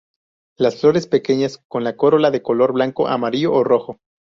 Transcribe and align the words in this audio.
Las 0.57 0.81
flores 0.81 1.05
pequeñas 1.05 1.59
con 1.67 1.83
la 1.83 1.95
corola 1.95 2.31
de 2.31 2.41
color 2.41 2.73
blanco, 2.73 3.07
amarillo 3.07 3.53
o 3.53 3.63
rojo. 3.63 3.97